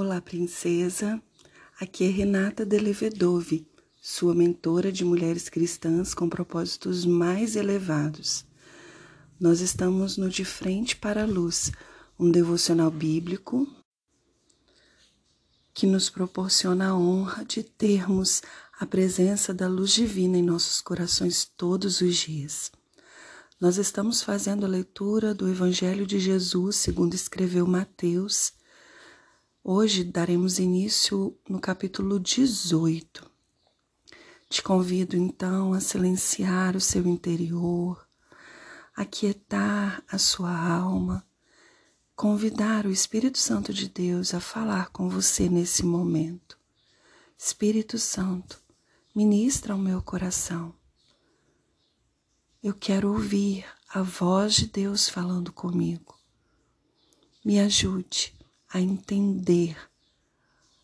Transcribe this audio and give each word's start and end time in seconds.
Olá, 0.00 0.20
princesa. 0.20 1.20
Aqui 1.80 2.04
é 2.04 2.08
Renata 2.08 2.64
Delevedove, 2.64 3.66
sua 4.00 4.32
mentora 4.32 4.92
de 4.92 5.04
mulheres 5.04 5.48
cristãs 5.48 6.14
com 6.14 6.28
propósitos 6.28 7.04
mais 7.04 7.56
elevados. 7.56 8.46
Nós 9.40 9.60
estamos 9.60 10.16
no 10.16 10.28
De 10.28 10.44
Frente 10.44 10.94
para 10.94 11.24
a 11.24 11.26
Luz, 11.26 11.72
um 12.16 12.30
devocional 12.30 12.92
bíblico 12.92 13.66
que 15.74 15.84
nos 15.84 16.08
proporciona 16.08 16.90
a 16.90 16.96
honra 16.96 17.44
de 17.44 17.64
termos 17.64 18.40
a 18.78 18.86
presença 18.86 19.52
da 19.52 19.66
luz 19.66 19.90
divina 19.90 20.38
em 20.38 20.44
nossos 20.44 20.80
corações 20.80 21.44
todos 21.44 22.00
os 22.00 22.14
dias. 22.14 22.70
Nós 23.60 23.78
estamos 23.78 24.22
fazendo 24.22 24.64
a 24.64 24.68
leitura 24.68 25.34
do 25.34 25.48
Evangelho 25.48 26.06
de 26.06 26.20
Jesus, 26.20 26.76
segundo 26.76 27.14
escreveu 27.14 27.66
Mateus 27.66 28.56
Hoje 29.70 30.02
daremos 30.02 30.58
início 30.58 31.38
no 31.46 31.60
capítulo 31.60 32.18
18. 32.18 33.30
Te 34.48 34.62
convido 34.62 35.14
então 35.14 35.74
a 35.74 35.80
silenciar 35.80 36.74
o 36.74 36.80
seu 36.80 37.06
interior, 37.06 38.02
aquietar 38.96 40.02
a 40.08 40.16
sua 40.16 40.56
alma, 40.58 41.22
convidar 42.16 42.86
o 42.86 42.90
Espírito 42.90 43.36
Santo 43.36 43.70
de 43.74 43.90
Deus 43.90 44.32
a 44.32 44.40
falar 44.40 44.88
com 44.88 45.06
você 45.10 45.50
nesse 45.50 45.84
momento. 45.84 46.58
Espírito 47.36 47.98
Santo, 47.98 48.62
ministra 49.14 49.74
o 49.74 49.78
meu 49.78 50.00
coração. 50.00 50.74
Eu 52.62 52.72
quero 52.72 53.12
ouvir 53.12 53.66
a 53.90 54.00
voz 54.00 54.54
de 54.54 54.66
Deus 54.66 55.10
falando 55.10 55.52
comigo. 55.52 56.18
Me 57.44 57.60
ajude 57.60 58.37
a 58.68 58.80
entender 58.80 59.76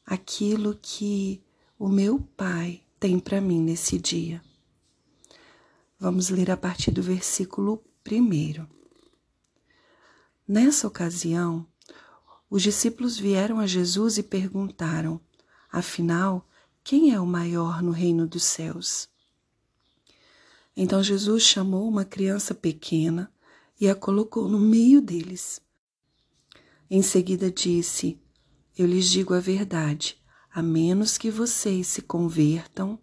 aquilo 0.05 0.79
que 0.81 1.43
o 1.79 1.89
meu 1.89 2.21
Pai 2.37 2.83
tem 2.99 3.19
para 3.19 3.41
mim 3.41 3.61
nesse 3.61 3.99
dia. 3.99 4.43
Vamos 5.99 6.29
ler 6.29 6.51
a 6.51 6.57
partir 6.57 6.91
do 6.91 7.03
versículo 7.03 7.83
1. 8.11 8.67
Nessa 10.47 10.87
ocasião, 10.87 11.67
os 12.51 12.63
discípulos 12.63 13.19
vieram 13.19 13.59
a 13.59 13.67
Jesus 13.67 14.19
e 14.19 14.23
perguntaram: 14.23 15.21
Afinal, 15.71 16.49
quem 16.83 17.13
é 17.13 17.21
o 17.21 17.27
maior 17.27 17.83
no 17.83 17.91
reino 17.91 18.27
dos 18.27 18.45
céus? 18.45 19.09
Então 20.77 21.03
Jesus 21.03 21.43
chamou 21.43 21.89
uma 21.89 22.05
criança 22.05 22.55
pequena 22.55 23.33
e 23.81 23.89
a 23.89 23.95
colocou 23.95 24.49
no 24.49 24.59
meio 24.59 25.01
deles 25.01 25.61
em 26.91 27.03
seguida 27.03 27.51
disse: 27.51 28.21
Eu 28.77 28.87
lhes 28.87 29.09
digo 29.09 29.35
a 29.35 29.41
verdade, 29.41 30.17
a 30.53 30.63
menos 30.63 31.17
que 31.17 31.31
vocês 31.31 31.87
se 31.87 32.03
convertam 32.03 32.99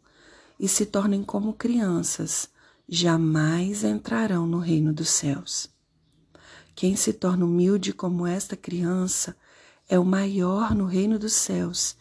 e 0.60 0.68
se 0.68 0.86
tornem 0.86 1.24
como 1.24 1.54
crianças, 1.54 2.50
jamais 2.88 3.84
entrarão 3.84 4.46
no 4.46 4.60
reino 4.60 4.94
dos 4.94 5.10
céus. 5.10 5.70
Quem 6.76 6.96
se 6.96 7.14
torna 7.14 7.46
humilde 7.46 7.94
como 7.94 8.26
esta 8.26 8.56
criança 8.56 9.36
é 9.90 10.00
o 10.00 10.06
maior 10.06 10.74
no 10.74 10.86
reino 10.86 11.18
dos 11.20 11.34
céus, 11.34 11.98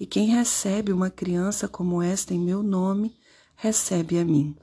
e 0.00 0.06
quem 0.06 0.28
recebe 0.28 0.92
uma 0.92 1.10
criança 1.10 1.68
como 1.68 2.02
esta 2.02 2.34
em 2.34 2.38
meu 2.38 2.62
nome, 2.62 3.16
recebe 3.54 4.18
a 4.18 4.24
mim. 4.24 4.56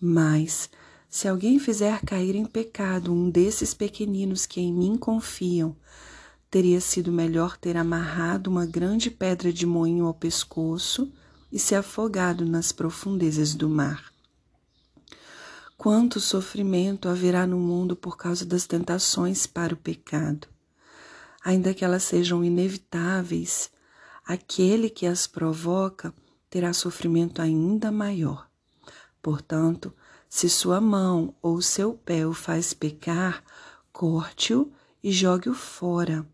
Mas, 0.00 0.70
se 1.14 1.28
alguém 1.28 1.60
fizer 1.60 2.00
cair 2.00 2.34
em 2.34 2.44
pecado 2.44 3.12
um 3.12 3.30
desses 3.30 3.72
pequeninos 3.72 4.46
que 4.46 4.60
em 4.60 4.74
mim 4.74 4.98
confiam, 4.98 5.76
teria 6.50 6.80
sido 6.80 7.12
melhor 7.12 7.56
ter 7.56 7.76
amarrado 7.76 8.50
uma 8.50 8.66
grande 8.66 9.12
pedra 9.12 9.52
de 9.52 9.64
moinho 9.64 10.06
ao 10.06 10.12
pescoço 10.12 11.12
e 11.52 11.58
se 11.60 11.72
afogado 11.76 12.44
nas 12.44 12.72
profundezas 12.72 13.54
do 13.54 13.68
mar. 13.68 14.12
Quanto 15.78 16.18
sofrimento 16.18 17.08
haverá 17.08 17.46
no 17.46 17.58
mundo 17.58 17.94
por 17.94 18.16
causa 18.16 18.44
das 18.44 18.66
tentações 18.66 19.46
para 19.46 19.72
o 19.72 19.76
pecado. 19.76 20.48
Ainda 21.44 21.72
que 21.72 21.84
elas 21.84 22.02
sejam 22.02 22.44
inevitáveis, 22.44 23.70
aquele 24.26 24.90
que 24.90 25.06
as 25.06 25.28
provoca 25.28 26.12
terá 26.50 26.72
sofrimento 26.72 27.40
ainda 27.40 27.92
maior. 27.92 28.48
Portanto, 29.22 29.94
se 30.34 30.50
sua 30.50 30.80
mão 30.80 31.32
ou 31.40 31.62
seu 31.62 31.92
pé 31.92 32.26
o 32.26 32.34
faz 32.34 32.74
pecar, 32.74 33.40
corte-o 33.92 34.68
e 35.00 35.12
jogue-o 35.12 35.54
fora. 35.54 36.26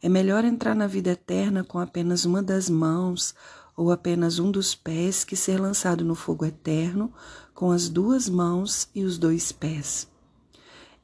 É 0.00 0.08
melhor 0.08 0.44
entrar 0.44 0.76
na 0.76 0.86
vida 0.86 1.10
eterna 1.10 1.64
com 1.64 1.80
apenas 1.80 2.24
uma 2.24 2.40
das 2.40 2.70
mãos 2.70 3.34
ou 3.76 3.90
apenas 3.90 4.38
um 4.38 4.48
dos 4.48 4.76
pés 4.76 5.24
que 5.24 5.34
ser 5.34 5.60
lançado 5.60 6.04
no 6.04 6.14
fogo 6.14 6.44
eterno 6.44 7.12
com 7.52 7.72
as 7.72 7.88
duas 7.88 8.28
mãos 8.28 8.88
e 8.94 9.02
os 9.02 9.18
dois 9.18 9.50
pés. 9.50 10.06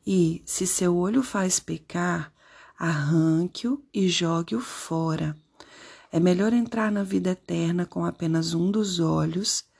E, 0.06 0.42
se 0.46 0.64
seu 0.64 0.96
olho 0.96 1.24
faz 1.24 1.58
pecar, 1.58 2.32
arranque-o 2.78 3.82
e 3.92 4.08
jogue-o 4.08 4.60
fora. 4.60 5.36
É 6.12 6.20
melhor 6.20 6.52
entrar 6.52 6.92
na 6.92 7.02
vida 7.02 7.30
eterna 7.30 7.84
com 7.84 8.04
apenas 8.04 8.54
um 8.54 8.70
dos 8.70 9.00
olhos 9.00 9.71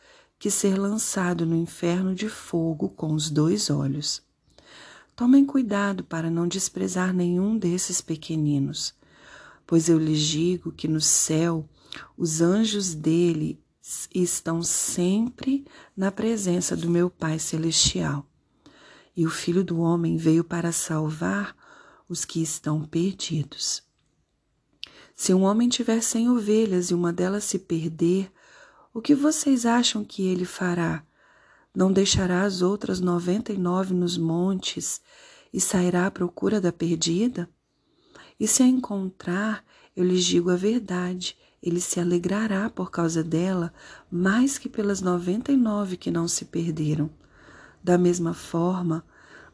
que 0.43 0.51
ser 0.51 0.77
lançado 0.77 1.47
no 1.47 1.55
inferno 1.55 2.17
de 2.17 2.29
fogo 2.29 2.89
com 2.89 3.13
os 3.13 3.31
dois 3.31 3.71
olhos. 3.71 4.21
Tomem 5.15 5.47
cuidado 5.47 6.03
para 6.03 6.29
não 6.29 6.49
desprezar 6.49 7.15
nenhum 7.15 7.57
desses 7.57 8.01
pequeninos, 8.01 8.93
pois 9.65 9.89
eu 9.89 9.97
lhes 9.97 10.19
digo 10.19 10.73
que 10.73 10.89
no 10.89 11.01
céu 11.01 11.65
os 12.19 12.41
anjos 12.41 12.93
dele 12.93 13.63
estão 14.13 14.65
sempre 14.65 15.65
na 15.97 16.11
presença 16.11 16.77
do 16.77 16.91
meu 16.91 17.09
Pai 17.09 17.39
Celestial. 17.39 18.27
E 19.17 19.25
o 19.25 19.31
Filho 19.31 19.63
do 19.63 19.79
Homem 19.79 20.17
veio 20.17 20.43
para 20.43 20.73
salvar 20.73 21.55
os 22.09 22.25
que 22.25 22.43
estão 22.43 22.85
perdidos. 22.85 23.85
Se 25.15 25.33
um 25.33 25.43
homem 25.43 25.69
tiver 25.69 26.03
cem 26.03 26.29
ovelhas 26.29 26.91
e 26.91 26.95
uma 26.95 27.13
delas 27.13 27.45
se 27.45 27.61
perder, 27.61 28.29
o 28.95 29.01
que 29.01 29.15
vocês 29.15 29.65
acham 29.65 30.05
que 30.05 30.27
ele 30.27 30.45
fará? 30.45 31.03
Não 31.75 31.91
deixará 31.91 32.43
as 32.43 32.61
outras 32.61 33.01
noventa 33.01 33.53
e 33.53 33.57
nove 33.57 33.95
nos 33.95 34.19
montes 34.19 35.01
e 35.53 35.61
sairá 35.61 36.07
à 36.07 36.11
procura 36.11 36.61
da 36.61 36.71
perdida? 36.71 37.49
E 38.39 38.47
se 38.47 38.63
a 38.63 38.67
encontrar, 38.67 39.65
eu 39.97 40.05
lhes 40.05 40.25
digo 40.25 40.51
a 40.51 40.57
verdade, 40.57 41.37
ele 41.63 41.81
se 41.81 42.01
alegrará 42.01 42.69
por 42.69 42.91
causa 42.91 43.25
dela 43.25 43.73
mais 44.11 44.59
que 44.59 44.69
pelas 44.69 45.01
noventa 45.01 45.51
e 45.51 45.57
nove 45.57 45.97
que 45.97 46.11
não 46.11 46.29
se 46.29 46.45
perderam. 46.45 47.09
Da 47.83 47.97
mesma 47.97 48.35
forma, 48.35 49.05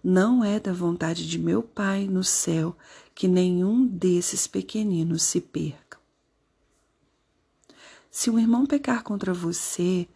não 0.03 0.43
é 0.43 0.59
da 0.59 0.72
vontade 0.72 1.28
de 1.28 1.38
meu 1.38 1.62
Pai 1.62 2.09
no 2.09 2.25
céu 2.25 2.76
que 3.15 3.28
nenhum 3.28 3.87
desses 3.87 4.47
pequeninos 4.47 5.22
se 5.22 5.41
perca. 5.41 5.97
Se 8.10 8.30
um 8.30 8.38
irmão 8.38 8.66
pecar 8.66 9.02
contra 9.02 9.32
você, 9.32 10.08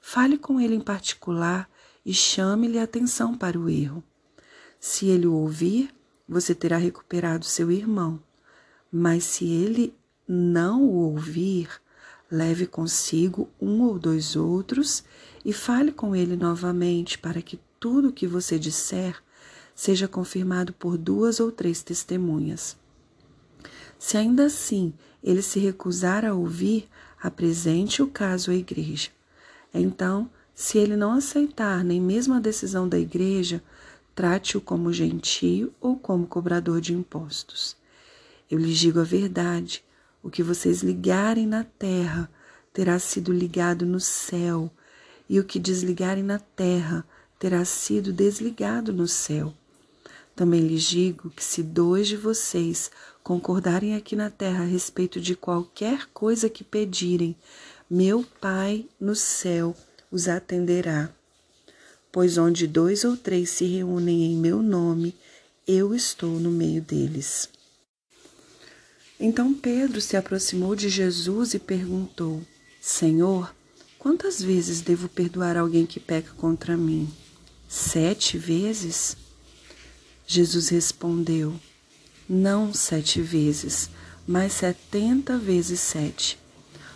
fale 0.00 0.38
com 0.38 0.60
ele 0.60 0.74
em 0.74 0.80
particular 0.80 1.68
e 2.04 2.14
chame-lhe 2.14 2.78
atenção 2.78 3.36
para 3.36 3.58
o 3.58 3.68
erro. 3.68 4.02
Se 4.78 5.06
ele 5.06 5.26
o 5.26 5.34
ouvir, 5.34 5.94
você 6.28 6.54
terá 6.54 6.76
recuperado 6.76 7.44
seu 7.44 7.70
irmão. 7.70 8.22
Mas 8.90 9.24
se 9.24 9.46
ele 9.46 9.94
não 10.26 10.84
o 10.84 10.94
ouvir, 10.94 11.68
leve 12.30 12.66
consigo 12.66 13.48
um 13.60 13.82
ou 13.82 13.98
dois 13.98 14.36
outros 14.36 15.04
e 15.44 15.52
fale 15.52 15.92
com 15.92 16.14
ele 16.14 16.36
novamente 16.36 17.18
para 17.18 17.42
que 17.42 17.60
tudo 17.78 18.08
o 18.08 18.12
que 18.12 18.26
você 18.26 18.58
disser 18.58 19.20
seja 19.74 20.06
confirmado 20.06 20.72
por 20.72 20.96
duas 20.96 21.40
ou 21.40 21.50
três 21.50 21.82
testemunhas. 21.82 22.76
Se 23.98 24.16
ainda 24.16 24.46
assim 24.46 24.94
ele 25.22 25.42
se 25.42 25.58
recusar 25.58 26.24
a 26.24 26.32
ouvir, 26.32 26.88
apresente 27.22 28.02
o 28.02 28.06
caso 28.06 28.50
à 28.50 28.54
igreja. 28.54 29.10
Então, 29.72 30.30
se 30.54 30.78
ele 30.78 30.96
não 30.96 31.12
aceitar 31.12 31.84
nem 31.84 32.00
mesmo 32.00 32.34
a 32.34 32.40
decisão 32.40 32.88
da 32.88 32.98
igreja, 32.98 33.62
trate-o 34.14 34.60
como 34.60 34.92
gentio 34.92 35.72
ou 35.80 35.96
como 35.96 36.26
cobrador 36.26 36.80
de 36.80 36.92
impostos. 36.92 37.76
Eu 38.50 38.58
lhes 38.58 38.78
digo 38.78 39.00
a 39.00 39.04
verdade: 39.04 39.84
o 40.22 40.30
que 40.30 40.42
vocês 40.42 40.82
ligarem 40.82 41.46
na 41.46 41.64
terra 41.64 42.30
terá 42.72 42.98
sido 42.98 43.32
ligado 43.32 43.86
no 43.86 44.00
céu, 44.00 44.70
e 45.28 45.38
o 45.38 45.44
que 45.44 45.58
desligarem 45.58 46.22
na 46.22 46.38
terra 46.38 47.04
terá 47.38 47.64
sido 47.64 48.12
desligado 48.12 48.92
no 48.92 49.08
céu. 49.08 49.54
Também 50.36 50.60
lhes 50.66 50.82
digo 50.82 51.30
que 51.30 51.42
se 51.44 51.62
dois 51.62 52.08
de 52.08 52.16
vocês 52.16 52.90
concordarem 53.22 53.94
aqui 53.94 54.16
na 54.16 54.30
terra 54.30 54.62
a 54.62 54.66
respeito 54.66 55.20
de 55.20 55.36
qualquer 55.36 56.06
coisa 56.12 56.48
que 56.48 56.64
pedirem, 56.64 57.36
meu 57.88 58.24
Pai 58.40 58.86
no 59.00 59.14
céu 59.14 59.76
os 60.10 60.28
atenderá. 60.28 61.10
Pois 62.12 62.38
onde 62.38 62.66
dois 62.66 63.04
ou 63.04 63.16
três 63.16 63.50
se 63.50 63.64
reúnem 63.64 64.32
em 64.32 64.36
meu 64.36 64.62
nome, 64.62 65.14
eu 65.66 65.94
estou 65.94 66.40
no 66.40 66.50
meio 66.50 66.82
deles. 66.82 67.48
Então 69.18 69.54
Pedro 69.54 70.00
se 70.00 70.16
aproximou 70.16 70.74
de 70.74 70.88
Jesus 70.88 71.54
e 71.54 71.58
perguntou: 71.58 72.42
Senhor, 72.80 73.54
quantas 73.98 74.42
vezes 74.42 74.80
devo 74.80 75.08
perdoar 75.08 75.56
alguém 75.56 75.86
que 75.86 76.00
peca 76.00 76.32
contra 76.34 76.76
mim? 76.76 77.08
Sete 77.68 78.38
vezes? 78.38 79.16
Jesus 80.26 80.68
respondeu: 80.68 81.54
Não 82.32 82.72
sete 82.72 83.20
vezes, 83.20 83.90
mas 84.24 84.52
setenta 84.52 85.36
vezes 85.36 85.80
sete. 85.80 86.38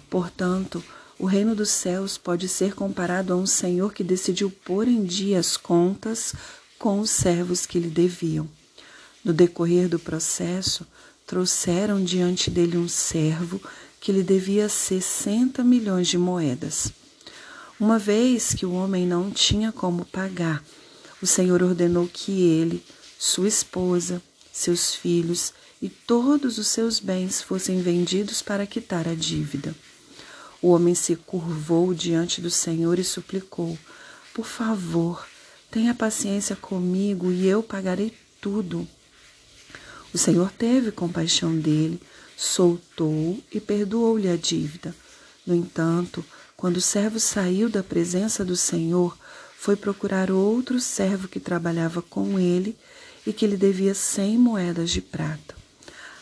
Portanto, 0.08 0.80
o 1.18 1.26
reino 1.26 1.56
dos 1.56 1.70
céus 1.70 2.16
pode 2.16 2.48
ser 2.48 2.72
comparado 2.72 3.32
a 3.32 3.36
um 3.36 3.44
senhor 3.44 3.92
que 3.92 4.04
decidiu 4.04 4.48
pôr 4.48 4.86
em 4.86 5.02
dia 5.02 5.40
as 5.40 5.56
contas 5.56 6.36
com 6.78 7.00
os 7.00 7.10
servos 7.10 7.66
que 7.66 7.80
lhe 7.80 7.88
deviam. 7.88 8.48
No 9.24 9.32
decorrer 9.32 9.88
do 9.88 9.98
processo, 9.98 10.86
trouxeram 11.26 12.04
diante 12.04 12.48
dele 12.48 12.76
um 12.76 12.86
servo 12.86 13.60
que 14.00 14.12
lhe 14.12 14.22
devia 14.22 14.68
sessenta 14.68 15.64
milhões 15.64 16.06
de 16.06 16.16
moedas. 16.16 16.92
Uma 17.80 17.98
vez 17.98 18.54
que 18.54 18.64
o 18.64 18.72
homem 18.72 19.04
não 19.04 19.32
tinha 19.32 19.72
como 19.72 20.04
pagar, 20.04 20.62
o 21.20 21.26
Senhor 21.26 21.60
ordenou 21.60 22.06
que 22.06 22.40
ele, 22.40 22.80
sua 23.18 23.48
esposa, 23.48 24.22
seus 24.54 24.94
filhos 24.94 25.52
e 25.82 25.88
todos 25.88 26.58
os 26.58 26.68
seus 26.68 27.00
bens 27.00 27.42
fossem 27.42 27.82
vendidos 27.82 28.40
para 28.40 28.66
quitar 28.68 29.08
a 29.08 29.14
dívida. 29.14 29.74
O 30.62 30.68
homem 30.68 30.94
se 30.94 31.16
curvou 31.16 31.92
diante 31.92 32.40
do 32.40 32.48
Senhor 32.48 32.98
e 33.00 33.04
suplicou: 33.04 33.76
Por 34.32 34.46
favor, 34.46 35.26
tenha 35.72 35.92
paciência 35.92 36.54
comigo 36.54 37.32
e 37.32 37.48
eu 37.48 37.64
pagarei 37.64 38.14
tudo. 38.40 38.86
O 40.12 40.16
Senhor 40.18 40.52
teve 40.52 40.92
compaixão 40.92 41.58
dele, 41.58 42.00
soltou 42.36 43.42
e 43.50 43.58
perdoou-lhe 43.58 44.28
a 44.28 44.36
dívida. 44.36 44.94
No 45.44 45.54
entanto, 45.54 46.24
quando 46.56 46.76
o 46.76 46.80
servo 46.80 47.18
saiu 47.18 47.68
da 47.68 47.82
presença 47.82 48.44
do 48.44 48.56
Senhor, 48.56 49.18
foi 49.58 49.74
procurar 49.74 50.30
outro 50.30 50.78
servo 50.78 51.26
que 51.26 51.40
trabalhava 51.40 52.00
com 52.00 52.38
ele 52.38 52.76
e 53.26 53.32
que 53.32 53.46
lhe 53.46 53.56
devia 53.56 53.94
cem 53.94 54.36
moedas 54.38 54.90
de 54.90 55.00
prata. 55.00 55.54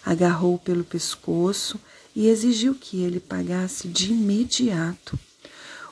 Agarrou-o 0.04 0.58
pelo 0.58 0.84
pescoço 0.84 1.78
e 2.14 2.28
exigiu 2.28 2.75
que 2.75 3.02
ele 3.02 3.20
pagasse 3.20 3.88
de 3.88 4.12
imediato. 4.12 5.19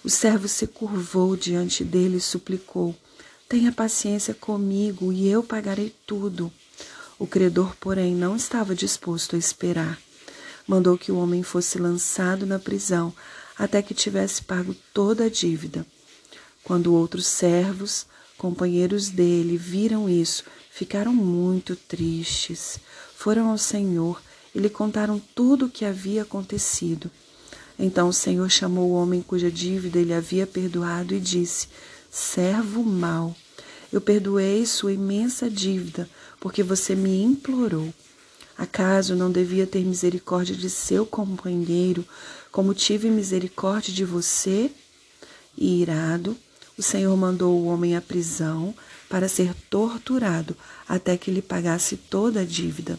O 0.02 0.08
servo 0.10 0.48
se 0.48 0.66
curvou 0.66 1.36
diante 1.36 1.84
dele 1.84 2.16
e 2.16 2.20
suplicou: 2.20 2.94
Tenha 3.48 3.72
paciência 3.72 4.34
comigo 4.34 5.12
e 5.12 5.28
eu 5.28 5.42
pagarei 5.42 5.94
tudo. 6.06 6.52
O 7.18 7.26
credor, 7.26 7.76
porém, 7.78 8.14
não 8.14 8.34
estava 8.34 8.74
disposto 8.74 9.36
a 9.36 9.38
esperar. 9.38 9.98
Mandou 10.66 10.96
que 10.96 11.12
o 11.12 11.18
homem 11.18 11.42
fosse 11.42 11.78
lançado 11.78 12.46
na 12.46 12.58
prisão 12.58 13.12
até 13.58 13.82
que 13.82 13.92
tivesse 13.92 14.42
pago 14.42 14.74
toda 14.94 15.24
a 15.24 15.28
dívida. 15.28 15.84
Quando 16.64 16.94
outros 16.94 17.26
servos, 17.26 18.06
companheiros 18.38 19.10
dele, 19.10 19.58
viram 19.58 20.08
isso, 20.08 20.44
ficaram 20.70 21.12
muito 21.12 21.74
tristes. 21.74 22.78
Foram 23.16 23.48
ao 23.50 23.58
Senhor 23.58 24.22
e 24.54 24.58
lhe 24.58 24.70
contaram 24.70 25.20
tudo 25.34 25.66
o 25.66 25.70
que 25.70 25.84
havia 25.84 26.22
acontecido. 26.22 27.10
Então 27.78 28.08
o 28.08 28.12
Senhor 28.12 28.48
chamou 28.50 28.90
o 28.90 28.94
homem 28.94 29.22
cuja 29.22 29.50
dívida 29.50 29.98
ele 29.98 30.14
havia 30.14 30.46
perdoado 30.46 31.14
e 31.14 31.20
disse: 31.20 31.68
Servo 32.10 32.82
mau, 32.82 33.34
eu 33.92 34.00
perdoei 34.00 34.64
sua 34.66 34.92
imensa 34.92 35.50
dívida, 35.50 36.08
porque 36.38 36.62
você 36.62 36.94
me 36.94 37.22
implorou. 37.22 37.92
Acaso 38.56 39.16
não 39.16 39.32
devia 39.32 39.66
ter 39.66 39.82
misericórdia 39.82 40.54
de 40.54 40.68
seu 40.68 41.06
companheiro, 41.06 42.06
como 42.52 42.74
tive 42.74 43.08
misericórdia 43.08 43.92
de 43.92 44.04
você? 44.04 44.70
E 45.56 45.80
irado, 45.80 46.36
o 46.80 46.82
Senhor 46.82 47.14
mandou 47.14 47.60
o 47.60 47.66
homem 47.66 47.94
à 47.94 48.00
prisão 48.00 48.74
para 49.06 49.28
ser 49.28 49.52
torturado 49.68 50.56
até 50.88 51.14
que 51.18 51.30
lhe 51.30 51.42
pagasse 51.42 51.94
toda 51.94 52.40
a 52.40 52.44
dívida. 52.44 52.98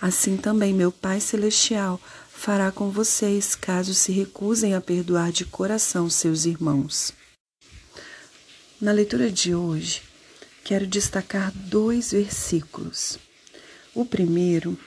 Assim 0.00 0.36
também 0.36 0.72
meu 0.72 0.92
Pai 0.92 1.20
Celestial 1.20 2.00
fará 2.32 2.70
com 2.70 2.88
vocês, 2.88 3.56
caso 3.56 3.92
se 3.92 4.12
recusem 4.12 4.72
a 4.76 4.80
perdoar 4.80 5.32
de 5.32 5.44
coração 5.44 6.08
seus 6.08 6.44
irmãos. 6.44 7.12
Na 8.80 8.92
leitura 8.92 9.32
de 9.32 9.52
hoje, 9.52 10.02
quero 10.62 10.86
destacar 10.86 11.50
dois 11.52 12.12
versículos. 12.12 13.18
O 13.92 14.04
primeiro 14.04 14.78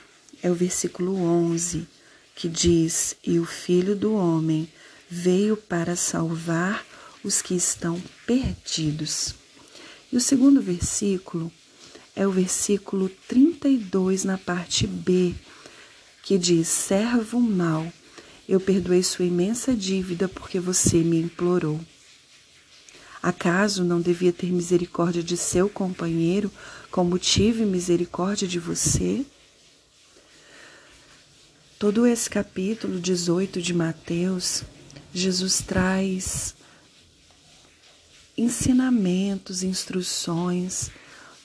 é 0.42 0.50
o 0.50 0.54
versículo 0.54 1.16
11, 1.16 1.86
que 2.34 2.48
diz: 2.48 3.14
E 3.22 3.38
o 3.38 3.44
Filho 3.44 3.94
do 3.94 4.14
Homem 4.14 4.72
veio 5.10 5.54
para 5.54 5.94
salvar 5.94 6.82
os 7.24 7.40
que 7.40 7.54
estão 7.54 8.00
perdidos. 8.26 9.34
E 10.12 10.16
o 10.16 10.20
segundo 10.20 10.60
versículo 10.60 11.50
é 12.14 12.26
o 12.26 12.30
versículo 12.30 13.08
32, 13.26 14.22
na 14.22 14.38
parte 14.38 14.86
B, 14.86 15.34
que 16.22 16.38
diz: 16.38 16.68
Servo 16.68 17.40
mau, 17.40 17.92
eu 18.48 18.60
perdoei 18.60 19.02
sua 19.02 19.24
imensa 19.24 19.74
dívida 19.74 20.28
porque 20.28 20.60
você 20.60 20.98
me 20.98 21.20
implorou. 21.20 21.80
Acaso 23.22 23.82
não 23.82 24.02
devia 24.02 24.32
ter 24.32 24.52
misericórdia 24.52 25.22
de 25.22 25.36
seu 25.36 25.68
companheiro, 25.68 26.52
como 26.90 27.18
tive 27.18 27.64
misericórdia 27.64 28.46
de 28.46 28.60
você? 28.60 29.24
Todo 31.78 32.06
esse 32.06 32.28
capítulo 32.28 33.00
18 33.00 33.62
de 33.62 33.72
Mateus, 33.72 34.62
Jesus 35.12 35.62
traz 35.62 36.54
ensinamentos, 38.36 39.62
instruções, 39.62 40.90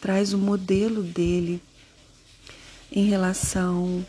traz 0.02 0.34
o 0.34 0.38
modelo 0.38 1.04
dele 1.04 1.62
em 2.92 3.06
relação 3.06 4.06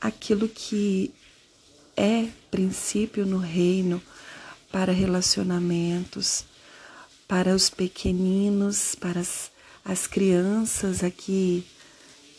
àquilo 0.00 0.48
que 0.48 1.12
é 1.96 2.28
princípio 2.50 3.26
no 3.26 3.38
reino 3.38 4.02
para 4.70 4.92
relacionamentos, 4.92 6.44
para 7.26 7.54
os 7.54 7.68
pequeninos, 7.68 8.94
para 8.94 9.20
as, 9.20 9.50
as 9.84 10.06
crianças 10.06 11.02
aqui 11.02 11.66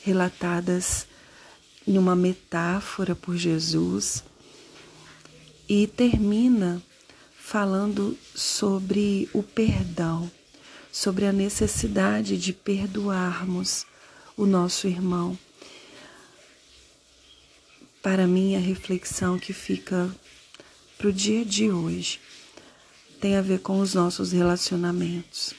relatadas 0.04 1.08
em 1.88 1.98
uma 1.98 2.16
metáfora 2.16 3.16
por 3.16 3.36
Jesus, 3.36 4.24
e 5.68 5.88
termina 5.88 6.82
falando 7.46 8.18
sobre 8.34 9.30
o 9.34 9.44
perdão, 9.44 10.32
sobre 10.92 11.26
a 11.26 11.34
necessidade 11.34 12.38
de 12.38 12.54
perdoarmos 12.54 13.86
o 14.38 14.46
nosso 14.46 14.88
irmão. 14.88 15.38
Para 18.02 18.26
mim, 18.26 18.56
a 18.56 18.60
reflexão 18.60 19.38
que 19.38 19.52
fica 19.52 20.10
para 20.98 21.10
o 21.10 21.14
dia 21.14 21.44
de 21.44 21.70
hoje 21.70 22.22
tem 23.20 23.36
a 23.36 23.42
ver 23.42 23.60
com 23.60 23.82
os 23.82 23.94
nossos 23.94 24.32
relacionamentos. 24.32 25.54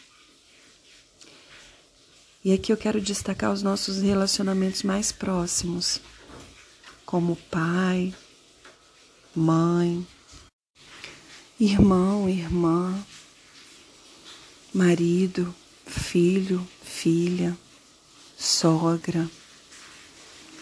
E 2.42 2.52
aqui 2.52 2.72
eu 2.72 2.78
quero 2.78 3.00
destacar 3.00 3.52
os 3.52 3.62
nossos 3.62 4.00
relacionamentos 4.00 4.82
mais 4.82 5.12
próximos, 5.12 6.00
como 7.04 7.36
pai, 7.36 8.12
mãe, 9.36 10.04
irmão, 11.58 12.28
irmã, 12.28 13.00
marido, 14.72 15.54
filho, 15.86 16.66
filha, 16.82 17.56
sogra, 18.36 19.30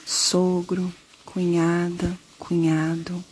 sogro, 0.04 0.92
cunhada, 1.25 2.18
cunhado, 2.38 3.25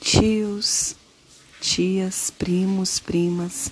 tios, 0.00 0.96
tias, 1.60 2.30
primos, 2.30 2.98
primas, 2.98 3.70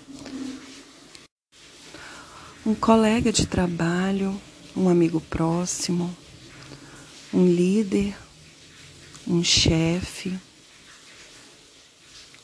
um 2.66 2.74
colega 2.74 3.32
de 3.32 3.46
trabalho, 3.46 4.38
um 4.76 4.90
amigo 4.90 5.22
próximo, 5.22 6.14
um 7.32 7.46
líder, 7.46 8.14
um 9.26 9.42
chefe, 9.42 10.38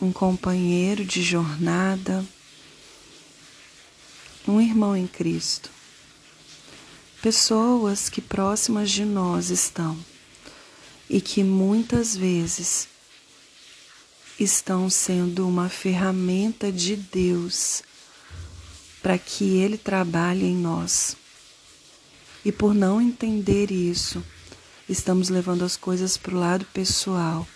um 0.01 0.13
companheiro 0.13 1.05
de 1.05 1.23
jornada, 1.23 2.25
um 4.49 4.61
irmão 4.61 4.97
em 4.97 5.07
Cristo. 5.07 5.71
Pessoas 7.21 8.09
que 8.09 8.23
próximas 8.23 8.91
de 8.91 9.05
nós 9.05 9.51
estão 9.51 9.99
e 11.09 11.21
que 11.21 11.45
muitas 11.45 12.17
vezes 12.17 12.89
estão 14.39 14.89
sendo 14.89 15.47
uma 15.47 15.69
ferramenta 15.69 16.73
de 16.73 16.97
Deus 16.97 17.83
para 19.03 19.19
que 19.19 19.59
Ele 19.59 19.77
trabalhe 19.77 20.47
em 20.47 20.57
nós. 20.57 21.15
E 22.43 22.51
por 22.51 22.73
não 22.73 23.03
entender 23.03 23.71
isso, 23.71 24.25
estamos 24.89 25.29
levando 25.29 25.63
as 25.63 25.77
coisas 25.77 26.17
para 26.17 26.35
o 26.35 26.39
lado 26.39 26.65
pessoal. 26.73 27.47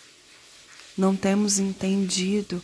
Não 0.96 1.16
temos 1.16 1.58
entendido 1.58 2.62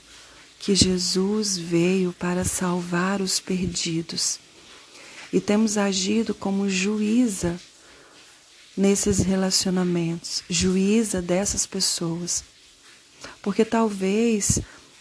que 0.60 0.74
Jesus 0.74 1.56
veio 1.56 2.12
para 2.12 2.44
salvar 2.44 3.20
os 3.20 3.40
perdidos 3.40 4.38
e 5.32 5.40
temos 5.40 5.76
agido 5.76 6.34
como 6.34 6.68
juíza 6.68 7.58
nesses 8.76 9.18
relacionamentos, 9.18 10.44
juíza 10.48 11.20
dessas 11.20 11.66
pessoas. 11.66 12.44
Porque 13.42 13.64
talvez 13.64 14.60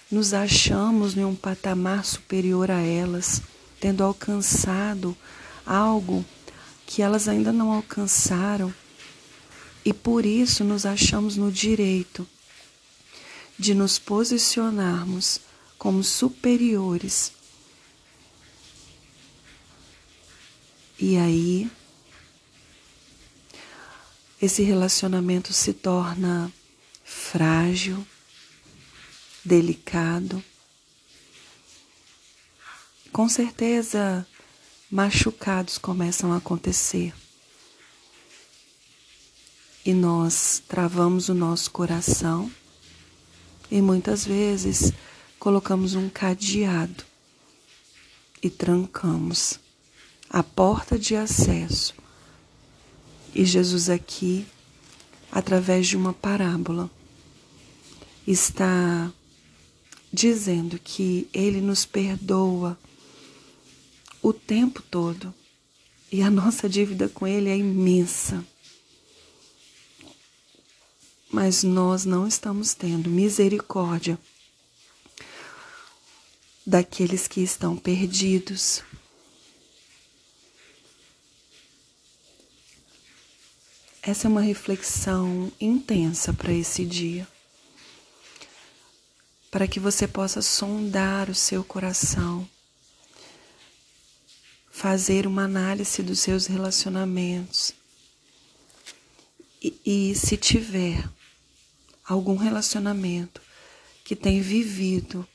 nos 0.10 0.34
achamos 0.34 1.16
em 1.16 1.24
um 1.24 1.36
patamar 1.36 2.06
superior 2.06 2.72
a 2.72 2.80
elas, 2.80 3.42
tendo 3.80 4.04
alcançado 4.04 5.16
algo 5.66 6.26
que 6.86 7.02
elas 7.02 7.28
ainda 7.28 7.52
não 7.52 7.72
alcançaram, 7.72 8.74
e 9.86 9.94
por 9.94 10.26
isso 10.26 10.64
nos 10.64 10.86
achamos 10.86 11.38
no 11.38 11.52
direito 11.52 12.28
de 13.60 13.74
nos 13.74 14.00
posicionarmos 14.00 15.42
como 15.78 16.02
superiores. 16.02 17.34
E 20.98 21.18
aí, 21.18 21.70
esse 24.42 24.64
relacionamento 24.64 25.52
se 25.52 25.74
torna 25.74 26.50
frágil, 27.04 28.08
delicado. 29.44 30.42
Com 33.12 33.28
certeza, 33.28 34.26
machucados 34.90 35.78
começam 35.78 36.32
a 36.32 36.38
acontecer. 36.38 37.14
E 39.86 39.94
nós 39.94 40.62
travamos 40.68 41.28
o 41.28 41.34
nosso 41.34 41.72
coração 41.72 42.52
e 43.72 43.82
muitas 43.82 44.26
vezes 44.26 44.92
colocamos 45.38 45.96
um 45.96 46.10
cadeado 46.10 47.04
e 48.42 48.50
trancamos 48.50 49.60
a 50.30 50.44
porta 50.44 50.98
de 50.98 51.16
acesso. 51.16 51.94
E 53.34 53.46
Jesus 53.46 53.90
aqui, 53.90 54.46
através 55.32 55.88
de 55.88 55.96
uma 55.96 56.14
parábola, 56.14 56.90
está 58.26 59.12
dizendo 60.12 60.80
que 60.80 61.28
Ele 61.34 61.62
nos 61.62 61.86
perdoa 61.86 62.78
o 64.22 64.34
tempo 64.34 64.82
todo 64.82 65.34
e 66.12 66.22
a 66.22 66.30
nossa 66.30 66.68
dívida 66.68 67.08
com 67.08 67.28
Ele 67.28 67.50
é 67.50 67.58
imensa 67.58 68.44
mas 71.32 71.64
nós 71.64 72.06
não 72.06 72.28
estamos 72.28 72.74
tendo 72.74 73.10
misericórdia 73.10 74.18
daqueles 76.66 77.28
que 77.28 77.42
estão 77.42 77.78
perdidos. 77.78 78.84
Essa 84.02 84.28
é 84.28 84.30
uma 84.30 84.42
reflexão 84.42 85.52
intensa 85.62 86.34
para 86.34 86.52
esse 86.52 86.84
dia, 86.84 87.28
para 89.52 89.68
que 89.68 89.80
você 89.80 90.08
possa 90.08 90.42
sondar 90.42 91.30
o 91.30 91.36
seu 91.36 91.64
coração, 91.64 92.48
fazer 94.72 95.28
uma 95.28 95.44
análise 95.44 96.02
dos 96.02 96.20
seus 96.20 96.48
relacionamentos 96.48 97.74
e, 99.62 100.12
e 100.12 100.16
se 100.16 100.38
tiver 100.38 101.08
algum 102.10 102.36
relacionamento 102.36 103.40
que 104.04 104.16
tem 104.16 104.42
vivido 104.42 105.28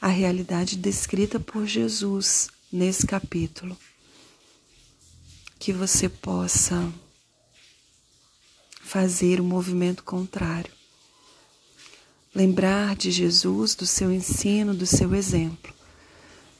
a 0.00 0.08
realidade 0.08 0.76
descrita 0.76 1.38
por 1.38 1.64
Jesus 1.66 2.48
nesse 2.70 3.06
capítulo, 3.06 3.78
que 5.58 5.72
você 5.72 6.08
possa 6.08 6.92
fazer 8.82 9.40
o 9.40 9.44
um 9.44 9.46
movimento 9.46 10.02
contrário. 10.02 10.70
Lembrar 12.34 12.96
de 12.96 13.10
Jesus, 13.12 13.74
do 13.74 13.86
seu 13.86 14.12
ensino, 14.12 14.74
do 14.74 14.84
seu 14.84 15.14
exemplo 15.14 15.72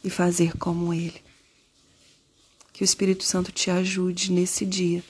e 0.03 0.09
fazer 0.09 0.57
como 0.57 0.95
ele. 0.95 1.21
Que 2.73 2.83
o 2.83 2.87
Espírito 2.87 3.25
Santo 3.25 3.51
te 3.53 3.71
ajude 3.71 4.31
nesse 4.33 4.65
dia 4.65 5.05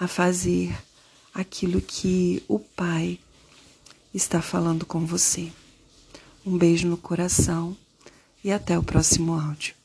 a 0.00 0.08
fazer 0.08 0.76
aquilo 1.32 1.80
que 1.80 2.42
o 2.48 2.58
Pai 2.58 3.20
está 4.16 4.40
falando 4.40 4.86
com 4.86 5.04
você. 5.04 5.52
Um 6.44 6.56
beijo 6.56 6.88
no 6.88 6.96
coração 6.96 7.76
e 8.42 8.50
até 8.50 8.78
o 8.78 8.82
próximo 8.82 9.38
áudio. 9.38 9.75